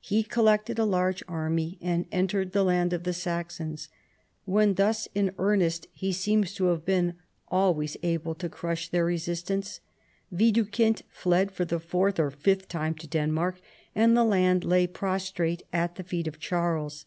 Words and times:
He 0.00 0.22
collected 0.22 0.78
a 0.78 0.86
large 0.86 1.22
array 1.28 1.76
and 1.82 2.06
entered 2.10 2.52
the 2.52 2.64
land 2.64 2.94
of 2.94 3.02
the 3.04 3.12
Saxons. 3.12 3.90
When 4.46 4.72
thus 4.72 5.06
in 5.14 5.32
earnest 5.38 5.86
he 5.92 6.12
seems 6.14 6.54
to 6.54 6.68
have 6.68 6.86
been 6.86 7.12
always 7.48 7.98
able 8.02 8.34
to 8.36 8.48
crush 8.48 8.88
their 8.88 9.04
resistance. 9.04 9.80
Widukind 10.32 11.02
fled 11.10 11.52
for 11.52 11.66
the 11.66 11.78
fourth 11.78 12.18
or 12.18 12.30
fifth 12.30 12.68
time 12.68 12.94
to 12.94 13.06
Denmark, 13.06 13.60
and 13.94 14.16
the 14.16 14.24
land 14.24 14.64
lay 14.64 14.86
prostrate 14.86 15.62
at 15.74 15.96
the 15.96 16.02
feet 16.02 16.26
of 16.26 16.38
Charles. 16.38 17.04